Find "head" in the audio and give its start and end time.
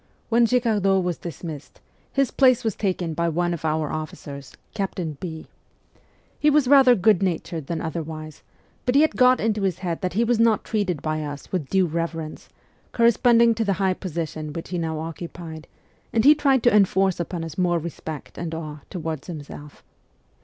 9.85-10.01